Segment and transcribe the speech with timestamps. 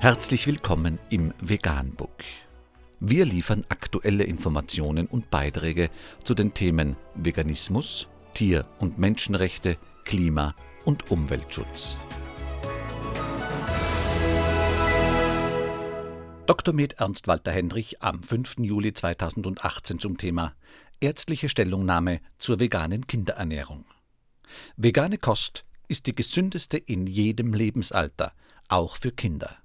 [0.00, 2.22] Herzlich willkommen im Veganbook.
[3.00, 5.90] Wir liefern aktuelle Informationen und Beiträge
[6.22, 10.54] zu den Themen Veganismus, Tier- und Menschenrechte, Klima-
[10.84, 11.98] und Umweltschutz.
[16.46, 16.72] Dr.
[16.72, 18.58] Med Ernst Walter Henrich am 5.
[18.60, 20.54] Juli 2018 zum Thema
[21.00, 23.84] Ärztliche Stellungnahme zur veganen Kinderernährung.
[24.76, 28.32] Vegane Kost ist die gesündeste in jedem Lebensalter,
[28.68, 29.56] auch für Kinder.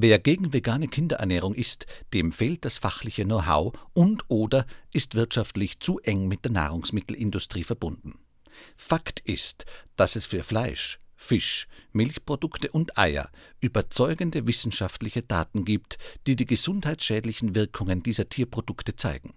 [0.00, 5.98] Wer gegen vegane Kinderernährung ist, dem fehlt das fachliche Know-how und oder ist wirtschaftlich zu
[5.98, 8.16] eng mit der Nahrungsmittelindustrie verbunden.
[8.76, 9.66] Fakt ist,
[9.96, 17.56] dass es für Fleisch, Fisch, Milchprodukte und Eier überzeugende wissenschaftliche Daten gibt, die die gesundheitsschädlichen
[17.56, 19.34] Wirkungen dieser Tierprodukte zeigen.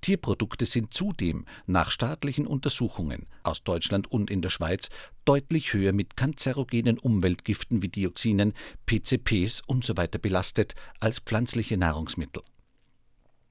[0.00, 4.88] Tierprodukte sind zudem nach staatlichen Untersuchungen aus Deutschland und in der Schweiz
[5.24, 8.52] deutlich höher mit kanzerogenen Umweltgiften wie Dioxinen,
[8.86, 10.06] PCPs usw.
[10.20, 12.42] Belastet als pflanzliche Nahrungsmittel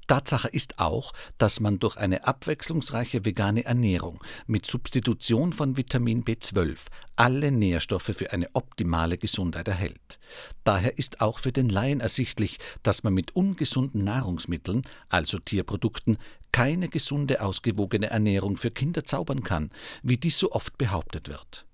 [0.07, 6.87] Tatsache ist auch, dass man durch eine abwechslungsreiche vegane Ernährung mit Substitution von Vitamin B12
[7.15, 10.19] alle Nährstoffe für eine optimale Gesundheit erhält.
[10.63, 16.17] Daher ist auch für den Laien ersichtlich, dass man mit ungesunden Nahrungsmitteln, also Tierprodukten,
[16.51, 19.71] keine gesunde, ausgewogene Ernährung für Kinder zaubern kann,
[20.03, 21.65] wie dies so oft behauptet wird.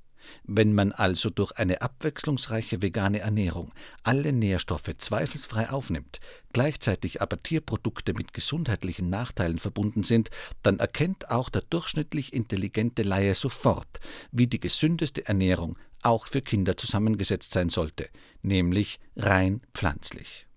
[0.44, 6.20] Wenn man also durch eine abwechslungsreiche vegane Ernährung alle Nährstoffe zweifelsfrei aufnimmt,
[6.54, 10.30] gleichzeitig aber Tierprodukte mit gesundheitlichen Nachteilen verbunden sind,
[10.64, 14.00] dann erkennt auch der durchschnittlich intelligente Laie sofort,
[14.32, 18.10] wie die gesündeste Ernährung auch für Kinder zusammengesetzt sein sollte,
[18.42, 20.48] nämlich rein pflanzlich.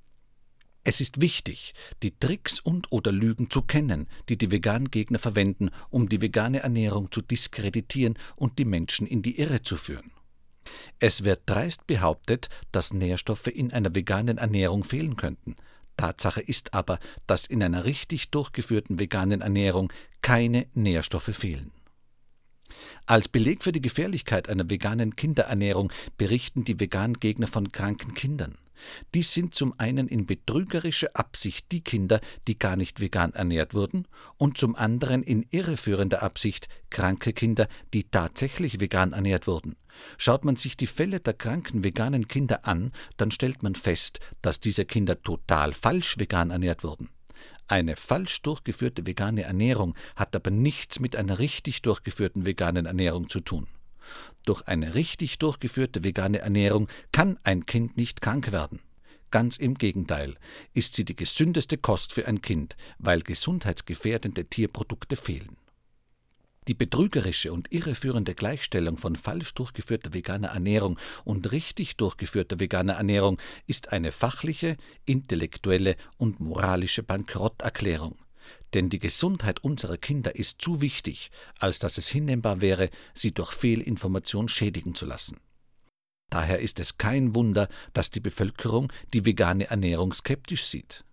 [0.86, 6.10] Es ist wichtig, die Tricks und oder Lügen zu kennen, die die Vegan-Gegner verwenden, um
[6.10, 10.12] die vegane Ernährung zu diskreditieren und die Menschen in die Irre zu führen.
[11.00, 15.56] Es wird dreist behauptet, dass Nährstoffe in einer veganen Ernährung fehlen könnten.
[15.96, 19.90] Tatsache ist aber, dass in einer richtig durchgeführten veganen Ernährung
[20.20, 21.72] keine Nährstoffe fehlen.
[23.06, 28.58] Als Beleg für die Gefährlichkeit einer veganen Kinderernährung berichten die Vegan-Gegner von kranken Kindern.
[29.14, 34.06] Dies sind zum einen in betrügerischer Absicht die Kinder, die gar nicht vegan ernährt wurden,
[34.36, 39.76] und zum anderen in irreführender Absicht kranke Kinder, die tatsächlich vegan ernährt wurden.
[40.18, 44.60] Schaut man sich die Fälle der kranken veganen Kinder an, dann stellt man fest, dass
[44.60, 47.08] diese Kinder total falsch vegan ernährt wurden.
[47.66, 53.40] Eine falsch durchgeführte vegane Ernährung hat aber nichts mit einer richtig durchgeführten veganen Ernährung zu
[53.40, 53.68] tun.
[54.44, 58.80] Durch eine richtig durchgeführte vegane Ernährung kann ein Kind nicht krank werden.
[59.30, 60.36] Ganz im Gegenteil
[60.74, 65.56] ist sie die gesündeste Kost für ein Kind, weil gesundheitsgefährdende Tierprodukte fehlen.
[66.68, 73.38] Die betrügerische und irreführende Gleichstellung von falsch durchgeführter veganer Ernährung und richtig durchgeführter veganer Ernährung
[73.66, 78.16] ist eine fachliche, intellektuelle und moralische Bankrotterklärung.
[78.74, 83.52] Denn die Gesundheit unserer Kinder ist zu wichtig, als dass es hinnehmbar wäre, sie durch
[83.52, 85.40] Fehlinformation schädigen zu lassen.
[86.30, 91.04] Daher ist es kein Wunder, dass die Bevölkerung die vegane Ernährung skeptisch sieht.